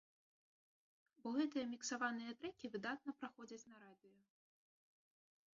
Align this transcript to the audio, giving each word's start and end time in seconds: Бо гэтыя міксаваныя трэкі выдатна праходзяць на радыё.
Бо 1.25 1.33
гэтыя 1.35 1.65
міксаваныя 1.75 2.31
трэкі 2.41 2.71
выдатна 2.77 3.11
праходзяць 3.21 3.63
на 3.73 3.77
радыё. 3.85 4.19